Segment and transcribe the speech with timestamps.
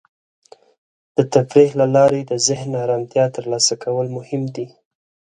[1.15, 4.67] د تفریح له لارې د ذهن ارامتیا ترلاسه کول مهم دی.